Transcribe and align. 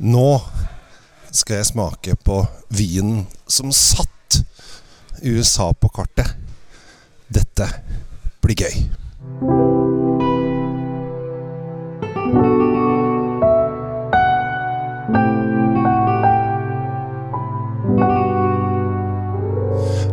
Nå 0.00 0.38
skal 1.28 1.58
jeg 1.58 1.66
smake 1.68 2.14
på 2.24 2.38
vinen 2.72 3.26
som 3.44 3.68
satt 3.68 4.38
USA 5.20 5.66
på 5.76 5.90
kartet. 5.92 6.38
Dette 7.28 7.66
blir 8.40 8.56
gøy. 8.64 8.78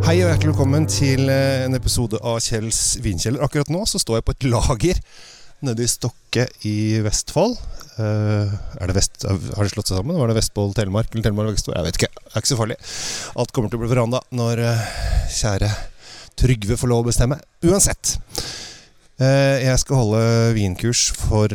Hei 0.04 0.18
og 0.20 0.28
hjertelig 0.28 0.52
velkommen 0.52 0.92
til 0.92 1.32
eh, 1.32 1.64
en 1.64 1.80
episode 1.80 2.20
av 2.20 2.42
Kjells 2.44 2.98
vinkjeller. 3.00 3.40
Akkurat 3.48 3.72
nå 3.72 3.88
så 3.88 4.04
står 4.04 4.20
jeg 4.20 4.28
på 4.28 4.36
et 4.36 4.52
lager 4.52 5.04
nede 5.64 5.88
i 5.88 5.90
Stokke 5.96 6.50
i 6.68 6.78
Vestfold. 7.08 7.56
Eh, 7.98 8.52
er 8.78 8.92
det 8.92 8.96
Vest, 8.98 9.26
har 9.26 9.66
det 9.66 9.74
slått 9.74 9.90
seg 9.90 9.98
sammen? 9.98 10.18
Var 10.20 10.30
det 10.30 10.38
Vestfold, 10.38 10.76
Telemark 10.78 11.10
eller 11.14 11.26
Telemark 11.26 11.56
Vestfold? 11.56 11.80
Jeg 11.80 11.88
vet 11.88 12.00
ikke. 12.02 12.14
Det 12.14 12.30
er 12.34 12.44
ikke 12.44 12.54
så 12.54 12.60
farlig. 12.60 12.78
Alt 13.42 13.54
kommer 13.56 13.74
til 13.74 13.80
å 13.80 13.84
bli 13.84 13.92
veranda 13.96 14.22
når 14.38 14.64
eh, 14.68 14.88
kjære 15.40 15.74
Trygve 16.38 16.78
får 16.78 16.92
lov 16.92 17.02
å 17.02 17.08
bestemme. 17.08 17.40
Uansett. 17.66 18.14
Eh, 19.18 19.64
jeg 19.64 19.82
skal 19.82 19.98
holde 19.98 20.22
vinkurs 20.54 21.08
for 21.18 21.50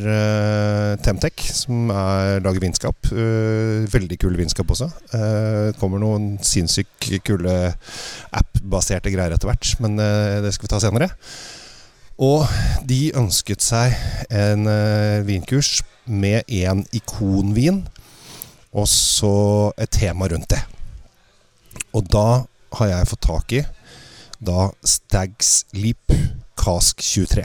Temtec, 1.06 1.46
som 1.54 1.92
er, 1.94 2.42
lager 2.42 2.64
vinskap. 2.64 3.12
Veldig 3.94 4.18
kule 4.18 4.40
vinskap 4.40 4.74
også. 4.74 4.90
Det 5.12 5.78
kommer 5.78 6.02
noen 6.02 6.32
sinnssykt 6.42 7.12
kule 7.22 7.54
app-baserte 8.34 9.14
greier 9.14 9.38
etter 9.38 9.52
hvert, 9.52 9.76
men 9.84 9.94
det 10.02 10.50
skal 10.56 10.66
vi 10.66 10.74
ta 10.74 10.82
senere. 10.82 11.12
Og 12.22 12.46
de 12.86 13.10
ønsket 13.18 13.64
seg 13.64 13.96
en 14.30 14.68
uh, 14.70 15.24
vinkurs 15.26 15.80
med 16.06 16.46
en 16.62 16.84
ikonvin, 16.94 17.82
og 18.72 18.86
så 18.88 19.34
et 19.80 19.90
tema 19.92 20.28
rundt 20.30 20.52
det. 20.54 20.60
Og 21.92 22.06
da 22.12 22.44
har 22.78 22.92
jeg 22.92 23.10
fått 23.10 23.26
tak 23.26 23.54
i 23.58 23.62
da 24.42 24.70
Stags 24.86 25.64
Leap 25.74 26.14
Cask 26.58 27.02
23. 27.02 27.44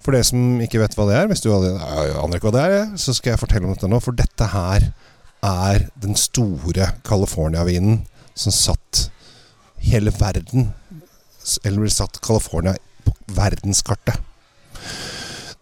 For 0.00 0.14
dere 0.14 0.26
som 0.26 0.62
ikke 0.64 0.80
vet 0.80 0.96
hva 0.96 1.06
det 1.10 1.18
er, 1.18 1.28
hvis 1.30 1.42
du 1.44 1.50
aner 1.52 2.38
ikke 2.38 2.48
hva 2.48 2.54
det 2.56 2.64
er, 2.64 2.78
så 2.98 3.14
skal 3.14 3.34
jeg 3.34 3.42
fortelle 3.42 3.68
om 3.68 3.74
dette 3.74 3.90
nå. 3.90 4.00
For 4.02 4.16
dette 4.16 4.48
her 4.54 4.88
er 5.46 5.86
den 6.00 6.16
store 6.18 6.90
California-vinen 7.06 8.02
som 8.38 8.54
satt 8.54 9.08
hele 9.80 10.12
verden 10.12 10.70
Eller 11.64 11.88
satt 11.88 12.20
California 12.20 12.74
verdenskartet. 13.36 14.18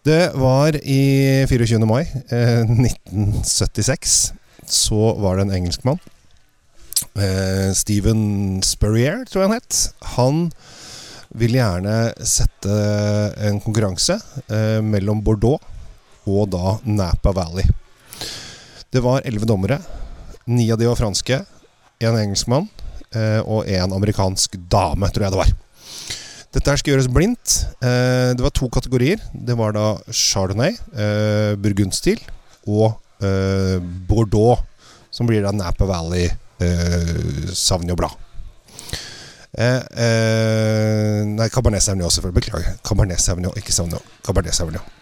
Det 0.05 0.31
var 0.39 0.75
i 0.79 1.45
24. 1.49 1.79
mai 1.85 2.05
eh, 2.31 2.63
1976. 2.63 4.33
Så 4.65 5.13
var 5.19 5.37
det 5.37 5.47
en 5.47 5.57
engelskmann. 5.59 5.99
Eh, 7.19 7.71
Steven 7.75 8.61
Spurrier, 8.63 9.25
tror 9.27 9.43
jeg 9.43 9.51
han 9.51 9.59
het. 9.59 9.79
Han 10.15 10.41
ville 11.37 11.59
gjerne 11.59 11.95
sette 12.25 12.75
en 13.45 13.59
konkurranse 13.61 14.17
eh, 14.47 14.79
mellom 14.81 15.21
Bordeaux 15.25 15.61
og 16.29 16.49
da 16.53 16.77
Napa 16.85 17.33
Valley. 17.35 17.65
Det 18.89 19.03
var 19.05 19.25
elleve 19.25 19.49
dommere. 19.49 19.79
Ni 20.49 20.71
av 20.71 20.79
de 20.79 20.87
var 20.89 20.97
franske. 20.97 21.43
En 22.01 22.17
engelskmann 22.17 22.69
eh, 23.13 23.41
og 23.43 23.67
en 23.69 23.93
amerikansk 23.93 24.55
dame, 24.71 25.09
tror 25.13 25.27
jeg 25.27 25.35
det 25.35 25.41
var. 25.43 25.51
Dette 26.49 26.71
her 26.71 26.79
skal 26.81 26.95
gjøres 26.95 27.09
blindt. 27.13 27.55
Eh, 27.85 28.31
det 28.33 28.41
var 28.41 28.53
to 28.57 28.69
kategorier. 28.73 29.21
Det 29.33 29.53
var 29.57 29.75
da 29.75 29.91
Chardonnay, 30.09 30.73
eh, 30.97 31.53
burgundstil, 31.61 32.23
og 32.65 32.95
eh, 33.21 33.77
Bordeaux, 34.09 34.63
som 35.13 35.29
blir 35.29 35.45
da 35.45 35.53
Napa 35.53 35.85
Valley 35.89 36.25
eh, 36.25 37.53
Sauvignon 37.53 37.99
Blad. 37.99 38.17
Eh, 39.59 39.77
eh, 40.05 41.21
nei, 41.29 41.49
Cabernet 41.53 41.85
Sauvignon, 41.85 42.09
selvfølgelig. 42.17 42.41
Beklager. 42.41 42.81
Cabernet 42.85 43.21
Sauvignon, 43.21 43.53
ikke 43.61 43.75
Sauvignon. 43.75 44.09
Cabernet 44.25 44.57
Sauvignon. 44.57 44.95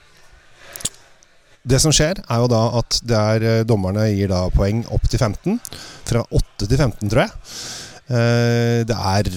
Det 1.68 1.80
som 1.84 1.92
skjer, 1.96 2.20
er 2.28 2.44
jo 2.44 2.52
da 2.52 2.62
at 2.80 3.00
det 3.08 3.18
er, 3.18 3.44
eh, 3.48 3.66
dommerne 3.68 4.10
gir 4.12 4.32
da 4.32 4.50
poeng 4.52 4.84
opp 4.92 5.08
til 5.08 5.20
15. 5.24 5.62
Fra 6.08 6.28
8 6.28 6.68
til 6.68 6.76
15, 6.78 7.08
tror 7.08 7.24
jeg. 7.24 7.32
Det 8.88 8.96
er 8.96 9.28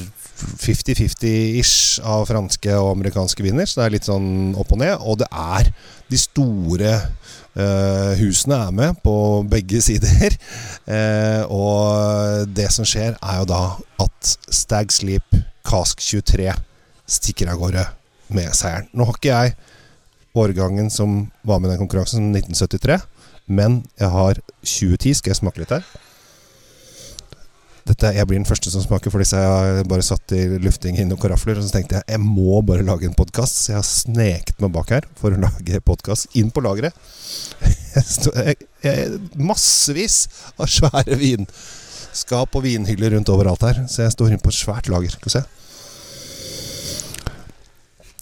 50-50-ish 0.41 2.01
av 2.07 2.27
franske 2.31 2.75
og 2.79 2.95
amerikanske 2.95 3.45
viner, 3.45 3.69
så 3.69 3.81
det 3.81 3.87
er 3.87 3.95
litt 3.97 4.09
sånn 4.09 4.31
opp 4.59 4.75
og 4.75 4.81
ned. 4.83 4.97
Og 5.01 5.21
det 5.23 5.29
er 5.31 5.71
de 6.11 6.21
store 6.21 6.93
eh, 6.97 8.13
husene 8.21 8.59
er 8.67 8.75
med 8.75 9.01
på 9.05 9.15
begge 9.51 9.83
sider. 9.89 10.37
Eh, 10.87 11.43
og 11.47 12.51
det 12.57 12.71
som 12.75 12.89
skjer, 12.89 13.17
er 13.17 13.43
jo 13.43 13.49
da 13.51 13.63
at 14.05 14.35
Stag 14.51 14.93
Sleep 14.95 15.39
Cask 15.67 16.03
23 16.03 16.51
stikker 17.11 17.51
av 17.53 17.61
gårde 17.61 17.87
med 18.35 18.55
seieren. 18.57 18.89
Nå 18.95 19.07
har 19.07 19.19
ikke 19.19 19.35
jeg 19.35 19.57
årgangen 20.39 20.91
som 20.95 21.25
var 21.43 21.59
med 21.59 21.71
i 21.71 21.75
den 21.75 21.83
konkurransen, 21.83 22.31
som 22.31 22.37
1973, 22.37 23.01
men 23.51 23.81
jeg 23.99 24.11
har 24.15 24.39
2010. 24.63 25.19
Skal 25.19 25.33
jeg 25.33 25.41
smake 25.41 25.63
litt 25.63 25.75
her? 25.75 25.87
Dette, 27.89 28.11
jeg 28.13 28.29
blir 28.29 28.39
den 28.39 28.49
første 28.49 28.71
som 28.73 28.83
smaker, 28.85 29.13
for 29.13 29.23
disse 29.23 29.39
jeg 29.41 29.85
bare 29.89 30.05
satt 30.05 30.35
i 30.37 30.43
lufting 30.61 30.99
i 31.01 31.07
noen 31.09 31.21
karafler. 31.21 31.59
Og 31.59 31.67
så 31.67 31.75
tenkte 31.75 31.99
jeg 31.99 32.17
jeg 32.17 32.23
må 32.23 32.61
bare 32.67 32.85
lage 32.87 33.09
en 33.09 33.17
podkast, 33.17 33.63
så 33.63 33.73
jeg 33.73 33.79
har 33.79 33.89
sneket 33.89 34.61
meg 34.63 34.75
bak 34.75 34.93
her 34.93 35.07
for 35.21 35.35
å 35.35 35.41
lage 35.41 35.81
podkast 35.87 36.37
inn 36.39 36.53
på 36.53 36.65
lageret. 36.65 36.97
Massevis 39.51 40.27
av 40.61 40.69
svære 40.71 41.17
vinskap 41.21 42.59
og 42.59 42.67
vinhyller 42.67 43.17
rundt 43.17 43.33
overalt 43.33 43.65
her. 43.67 43.83
Så 43.89 44.05
jeg 44.05 44.15
står 44.17 44.35
inne 44.35 44.45
på 44.45 44.53
et 44.53 44.61
svært 44.61 44.93
lager. 44.93 45.17
Skal 45.17 45.31
vi 45.31 45.37
se. 45.39 45.47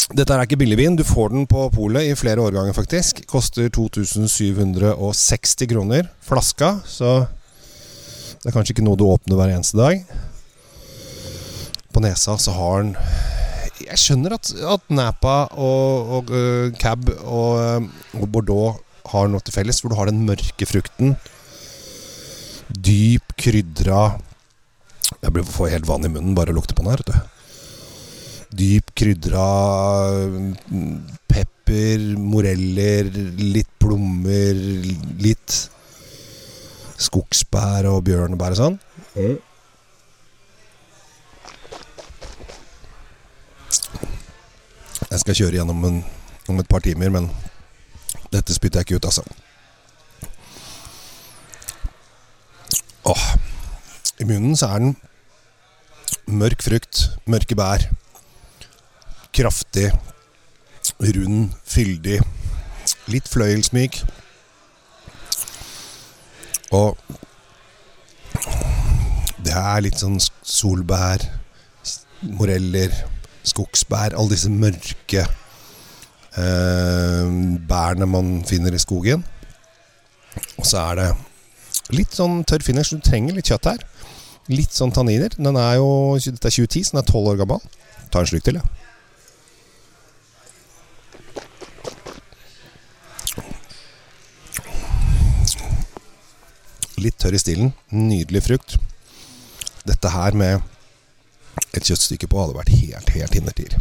Dette 0.09 0.33
er 0.33 0.47
ikke 0.47 0.57
billigvin. 0.63 0.97
Du 0.97 1.05
får 1.05 1.35
den 1.35 1.49
på 1.51 1.67
polet 1.75 2.09
i 2.09 2.15
flere 2.17 2.41
årganger, 2.41 2.73
faktisk. 2.77 3.27
Koster 3.29 3.69
2760 3.75 5.69
kroner 5.69 6.09
flaska, 6.25 6.79
så 6.89 7.27
det 8.39 8.51
er 8.51 8.55
kanskje 8.55 8.77
ikke 8.77 8.87
noe 8.87 8.99
du 8.99 9.07
åpner 9.09 9.39
hver 9.39 9.51
eneste 9.51 9.79
dag. 9.79 10.03
På 11.95 12.03
nesa 12.05 12.37
så 12.39 12.55
har 12.55 12.85
den 12.85 12.93
Jeg 13.83 13.99
skjønner 13.99 14.35
at, 14.37 14.51
at 14.75 14.93
Napa 14.95 15.37
og, 15.55 16.13
og 16.19 16.31
uh, 16.35 16.69
Cab 16.79 17.09
og, 17.23 17.51
øh, 17.63 17.89
og 18.19 18.29
Bordeaux 18.35 18.79
har 19.09 19.31
noe 19.31 19.43
til 19.43 19.55
felles, 19.55 19.79
hvor 19.81 19.93
du 19.93 19.97
har 19.99 20.11
den 20.11 20.27
mørke 20.27 20.67
frukten. 20.69 21.15
Dyp, 22.69 23.33
krydra 23.41 24.19
Jeg 25.23 25.33
blir 25.33 25.47
får 25.47 25.73
helt 25.73 25.89
vann 25.89 26.05
i 26.05 26.13
munnen 26.13 26.37
bare 26.37 26.53
å 26.53 26.59
lukte 26.59 26.77
på 26.77 26.85
den 26.85 26.93
her, 26.93 27.03
vet 27.03 27.15
du. 27.15 27.35
Dyp 28.59 28.93
krydra 28.99 29.47
mm, 30.29 30.93
pepper, 31.31 32.05
moreller, 32.21 33.09
litt 33.41 33.71
plommer, 33.81 34.59
litt 35.23 35.57
skogsbær 36.99 37.87
og 37.91 38.03
bjørnebær 38.09 38.57
og 38.57 38.61
sånn. 38.61 38.79
Jeg 45.09 45.23
skal 45.23 45.39
kjøre 45.39 45.61
gjennom 45.61 45.85
en, 45.89 46.01
om 46.51 46.59
et 46.61 46.69
par 46.71 46.83
timer, 46.85 47.11
men 47.15 47.31
dette 48.33 48.55
spytter 48.55 48.83
jeg 48.83 48.89
ikke 48.89 48.99
ut, 49.01 49.09
altså. 49.09 49.25
Åh. 53.09 53.25
I 54.19 54.27
munnen 54.27 54.57
så 54.59 54.67
er 54.75 54.83
den 54.83 54.97
mørk 56.27 56.63
frukt, 56.67 57.05
mørke 57.31 57.57
bær. 57.57 57.87
Kraftig, 59.33 59.93
rund, 61.01 61.53
fyldig. 61.65 62.19
Litt 63.09 63.31
fløyelsmyk. 63.31 64.03
Og 66.77 66.99
det 69.45 69.55
er 69.57 69.85
litt 69.85 70.01
sånn 70.01 70.19
solbær, 70.21 71.23
moreller, 72.35 72.93
skogsbær 73.47 74.17
Alle 74.19 74.35
disse 74.35 74.51
mørke 74.51 75.23
eh, 76.37 77.29
bærene 77.71 78.09
man 78.11 78.33
finner 78.49 78.75
i 78.75 78.83
skogen. 78.83 79.23
Og 80.59 80.67
så 80.69 80.83
er 80.83 80.99
det 80.99 81.09
litt 81.97 82.13
sånn 82.19 82.43
tørr 82.45 82.67
finish. 82.67 82.93
Du 82.93 83.01
trenger 83.05 83.39
litt 83.39 83.49
kjøtt 83.49 83.71
her. 83.71 83.87
Litt 84.53 84.75
sånn 84.77 84.93
tanniner. 84.93 85.33
Den 85.39 85.57
er 85.61 85.79
jo, 85.79 85.89
dette 86.21 86.51
er 86.51 86.57
2010, 86.59 86.91
så 86.91 86.97
den 86.97 87.03
er 87.03 87.09
12 87.09 87.33
år 87.33 87.41
gammel. 87.41 87.65
Ta 88.13 88.21
en 88.21 88.29
slurk 88.29 88.45
til, 88.45 88.61
ja. 88.61 88.88
Litt 96.99 97.19
tørr 97.21 97.37
i 97.37 97.41
stilen. 97.41 97.73
Nydelig 97.95 98.45
frukt. 98.49 98.77
Dette 99.87 100.11
her 100.13 100.35
med 100.39 100.61
et 101.77 101.85
kjøttstykke 101.85 102.29
på 102.31 102.41
hadde 102.41 102.57
vært 102.57 102.75
helt, 102.75 103.13
helt 103.15 103.39
innertier. 103.39 103.77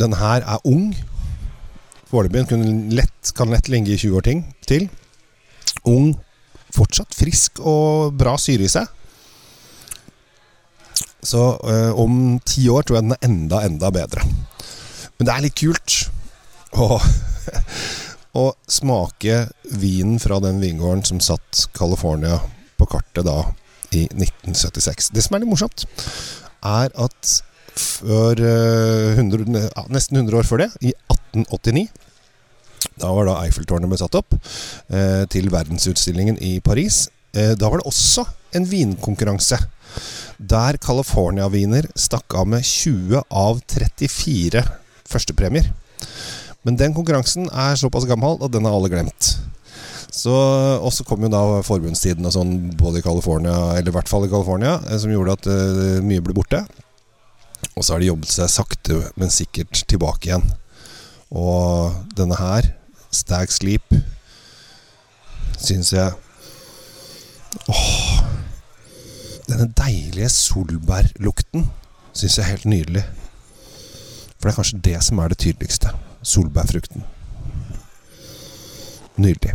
Den 0.00 0.16
her 0.18 0.42
er 0.42 0.66
ung. 0.68 0.90
Foreløpig. 2.10 2.48
Den 2.50 2.90
lett, 2.96 3.32
kan 3.36 3.52
lett 3.52 3.70
ligge 3.72 3.94
i 3.94 4.00
20 4.00 4.18
år 4.18 4.26
ting, 4.26 4.42
til. 4.66 4.88
Ung, 5.88 6.12
fortsatt 6.74 7.14
frisk 7.16 7.60
og 7.60 8.16
bra 8.18 8.34
syre 8.40 8.66
i 8.66 8.72
seg. 8.72 8.90
Så 11.22 11.42
øh, 11.54 11.92
om 12.02 12.40
ti 12.46 12.66
år 12.68 12.82
tror 12.82 12.98
jeg 12.98 13.06
den 13.06 13.14
er 13.14 13.28
enda, 13.28 13.62
enda 13.66 13.90
bedre. 13.94 14.24
Men 15.18 15.28
det 15.28 15.34
er 15.34 15.44
litt 15.44 15.58
kult 15.60 15.98
å, 16.74 16.98
å 18.38 18.50
smake 18.70 19.46
vinen 19.76 20.20
fra 20.22 20.38
den 20.40 20.60
vingården 20.62 21.04
som 21.04 21.20
satt 21.20 21.66
California 21.76 22.38
på 22.80 22.88
kartet 22.88 23.26
da 23.28 23.38
i 23.92 24.06
1976. 24.08 25.10
Det 25.12 25.24
som 25.24 25.36
er 25.36 25.44
litt 25.44 25.52
morsomt, 25.52 25.84
er 26.64 26.94
at 26.96 27.34
før 27.72 28.40
eh, 28.40 29.20
100, 29.20 29.68
nesten 29.92 30.20
100 30.20 30.40
år 30.40 30.48
før 30.48 30.64
det, 30.64 30.72
i 30.80 30.94
1889 31.12 31.88
da 32.98 33.10
var 33.14 33.28
da 33.28 33.38
Eiffeltårnet 33.44 33.90
ble 33.90 33.98
satt 34.00 34.16
opp 34.18 34.34
eh, 34.34 35.24
til 35.32 35.50
verdensutstillingen 35.52 36.38
i 36.42 36.56
Paris. 36.64 37.06
Eh, 37.34 37.54
da 37.58 37.70
var 37.70 37.80
det 37.80 37.88
også 37.88 38.24
en 38.56 38.66
vinkonkurranse. 38.68 39.58
Der 40.38 40.78
California-viner 40.82 41.88
stakk 41.98 42.34
av 42.38 42.48
med 42.50 42.66
20 42.66 43.22
av 43.28 43.62
34 43.70 44.64
førstepremier. 45.08 45.70
Men 46.62 46.78
den 46.78 46.94
konkurransen 46.94 47.48
er 47.50 47.78
såpass 47.78 48.06
gammel 48.06 48.38
at 48.42 48.52
den 48.54 48.66
har 48.68 48.76
alle 48.76 48.90
glemt. 48.92 49.32
Så, 50.12 50.32
og 50.76 50.92
så 50.92 51.06
kom 51.08 51.24
jo 51.24 51.30
da 51.32 51.62
forbundstiden 51.64 52.26
og 52.28 52.34
sånn 52.34 52.52
både 52.78 53.00
i 53.00 53.04
California, 53.04 53.54
eller 53.78 53.88
i 53.88 53.94
hvert 53.96 54.10
fall 54.10 54.26
i 54.26 54.30
California, 54.30 54.76
eh, 54.90 54.98
som 55.00 55.12
gjorde 55.12 55.38
at 55.38 55.48
uh, 55.48 56.02
mye 56.04 56.22
ble 56.24 56.36
borte. 56.36 56.60
Og 57.72 57.80
så 57.80 57.94
har 57.94 58.02
de 58.02 58.10
jobbet 58.10 58.34
seg 58.34 58.50
sakte, 58.52 58.98
men 59.16 59.32
sikkert 59.32 59.84
tilbake 59.88 60.28
igjen. 60.28 60.44
Og 61.32 61.96
denne 62.18 62.36
her, 62.36 62.74
Stag 63.12 63.52
Sleep, 63.52 63.94
syns 65.62 65.92
jeg 65.94 66.12
Åh 67.68 68.22
Denne 69.46 69.66
deilige 69.76 70.30
solbærlukten 70.32 71.66
syns 72.16 72.38
jeg 72.38 72.44
er 72.44 72.50
helt 72.54 72.68
nydelig. 72.70 73.02
For 74.38 74.48
det 74.48 74.52
er 74.52 74.58
kanskje 74.58 74.80
det 74.86 74.96
som 75.04 75.20
er 75.20 75.32
det 75.32 75.40
tydeligste. 75.42 75.92
Solbærfrukten. 76.22 77.04
Nydelig. 79.20 79.54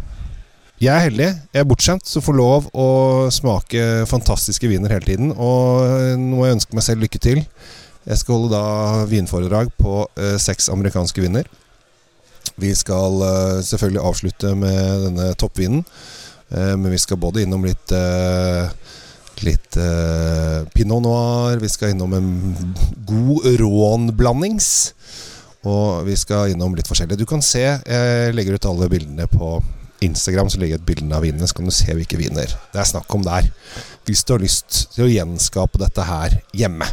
Jeg 0.78 0.94
er 0.94 1.08
heldig. 1.08 1.28
Jeg 1.56 1.64
er 1.64 1.66
bortskjemt 1.66 2.06
som 2.06 2.22
får 2.22 2.36
lov 2.38 2.68
å 2.78 2.88
smake 3.34 4.06
fantastiske 4.06 4.70
viner 4.70 4.94
hele 4.94 5.08
tiden. 5.08 5.32
Og 5.34 6.18
nå 6.22 6.38
må 6.38 6.46
jeg 6.46 6.60
ønske 6.60 6.78
meg 6.78 6.86
selv 6.86 7.02
lykke 7.02 7.22
til. 7.24 7.42
Jeg 8.08 8.22
skal 8.22 8.38
holde 8.38 8.54
da 8.54 9.08
vinforedrag 9.10 9.72
på 9.80 10.04
eh, 10.16 10.38
seks 10.40 10.70
amerikanske 10.72 11.24
viner. 11.24 11.50
Vi 12.62 12.70
skal 12.78 13.24
eh, 13.26 13.64
selvfølgelig 13.66 14.04
avslutte 14.06 14.54
med 14.56 15.08
denne 15.08 15.32
toppvinen. 15.42 15.82
Eh, 16.54 16.76
men 16.78 16.92
vi 16.94 17.02
skal 17.02 17.20
både 17.20 17.44
innom 17.44 17.66
litt 17.68 17.96
eh, 17.96 18.70
Litt 19.46 19.76
eh, 19.78 20.64
pinot 20.74 21.04
noir. 21.06 21.60
Vi 21.62 21.70
skal 21.70 21.92
innom 21.94 22.16
en 22.18 22.30
god 23.06 23.44
rånblandings. 23.62 24.70
Og 25.68 26.06
vi 26.08 26.16
skal 26.20 26.54
innom 26.54 26.76
litt 26.78 26.88
forskjellig. 26.88 27.18
Du 27.20 27.26
kan 27.28 27.44
se, 27.44 27.66
jeg 27.66 28.36
legger 28.36 28.56
ut 28.56 28.70
alle 28.70 28.88
bildene 28.92 29.28
på 29.32 29.58
Instagram. 30.06 30.50
Så 30.52 30.62
legger 30.62 30.78
jeg 30.78 30.84
ut 30.84 30.88
bildene 30.88 31.18
av 31.18 31.26
vinene, 31.26 31.48
så 31.50 31.58
kan 31.58 31.68
du 31.68 31.76
se 31.76 31.94
hvilke 31.98 32.20
viner 32.20 32.48
det 32.48 32.82
er 32.82 32.88
snakk 32.88 33.12
om 33.18 33.26
der. 33.26 33.50
Hvis 34.08 34.24
du 34.24 34.36
har 34.36 34.44
lyst 34.44 34.86
til 34.96 35.08
å 35.08 35.12
gjenskape 35.12 35.82
dette 35.82 36.08
her 36.08 36.40
hjemme. 36.56 36.88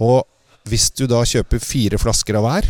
Og 0.00 0.22
hvis 0.70 0.88
du 0.96 1.06
da 1.10 1.20
kjøper 1.26 1.62
fire 1.62 1.98
flasker 2.00 2.38
av 2.38 2.46
hver, 2.46 2.68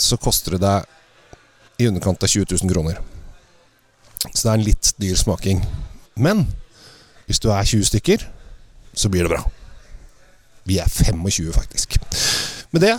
så 0.00 0.18
koster 0.20 0.56
det 0.56 0.64
deg 0.64 1.82
i 1.82 1.88
underkant 1.90 2.22
av 2.22 2.30
20 2.30 2.54
000 2.62 2.70
kroner. 2.70 3.00
Så 4.30 4.46
det 4.46 4.50
er 4.50 4.56
en 4.56 4.66
litt 4.66 4.92
dyr 5.00 5.18
smaking. 5.18 5.60
Men 6.16 6.46
hvis 7.26 7.42
du 7.42 7.50
er 7.52 7.66
20 7.66 7.90
stykker, 7.90 8.24
så 8.94 9.10
blir 9.10 9.26
det 9.26 9.34
bra. 9.34 9.42
Vi 10.64 10.78
er 10.80 10.88
25, 10.88 11.52
faktisk. 11.52 11.98
Med 12.74 12.82
det, 12.82 12.94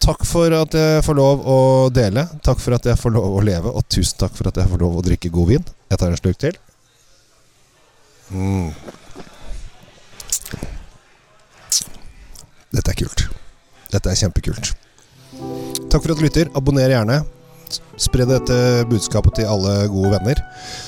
takk 0.00 0.22
for 0.24 0.54
at 0.56 0.72
jeg 0.72 1.02
får 1.04 1.16
lov 1.18 1.42
å 1.44 1.56
dele. 1.92 2.22
Takk 2.40 2.62
for 2.62 2.72
at 2.72 2.86
jeg 2.88 2.96
får 2.96 3.12
lov 3.12 3.34
å 3.36 3.42
leve, 3.44 3.68
og 3.68 3.84
tusen 3.92 4.16
takk 4.22 4.32
for 4.32 4.48
at 4.48 4.56
jeg 4.62 4.70
får 4.70 4.80
lov 4.80 4.96
å 4.96 5.04
drikke 5.04 5.32
god 5.34 5.50
vin. 5.50 5.66
Jeg 5.92 6.00
tar 6.00 6.08
en 6.08 6.16
slurk 6.16 6.38
til. 6.40 6.56
Mm. 8.32 8.72
Dette 12.72 12.94
er 12.94 13.00
kult. 13.04 13.26
Dette 13.92 14.08
er 14.08 14.20
kjempekult. 14.24 14.72
Takk 15.92 16.00
for 16.00 16.14
at 16.14 16.16
du 16.16 16.24
lytter. 16.24 16.48
Abonner 16.56 16.96
gjerne. 16.96 17.20
Spre 18.00 18.24
dette 18.24 18.56
budskapet 18.88 19.42
til 19.42 19.50
alle 19.52 19.82
gode 19.92 20.16
venner. 20.16 20.40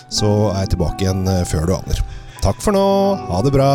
Så 0.08 0.54
er 0.54 0.64
jeg 0.64 0.78
tilbake 0.78 1.04
igjen 1.04 1.28
før 1.52 1.68
du 1.68 1.76
aner. 1.82 2.06
Takk 2.40 2.64
for 2.64 2.72
nå. 2.72 2.86
Ha 3.28 3.44
det 3.44 3.52
bra. 3.52 3.72